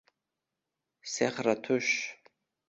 Sehri 1.13 1.53
tush 1.63 1.95